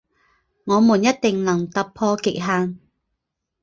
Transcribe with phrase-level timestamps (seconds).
[0.63, 2.79] 我们一定能突破极限